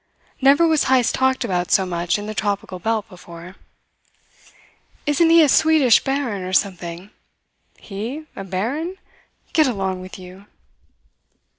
Never 0.41 0.67
was 0.67 0.85
Heyst 0.85 1.13
talked 1.13 1.43
about 1.43 1.69
so 1.69 1.85
much 1.85 2.17
in 2.17 2.25
the 2.25 2.33
tropical 2.33 2.79
belt 2.79 3.07
before. 3.07 3.55
"Isn't 5.05 5.29
he 5.29 5.43
a 5.43 5.47
Swedish 5.47 6.03
baron 6.03 6.41
or 6.41 6.53
something?" 6.53 7.11
"He, 7.77 8.25
a 8.35 8.43
baron? 8.43 8.95
Get 9.53 9.67
along 9.67 10.01
with 10.01 10.17
you!" 10.17 10.47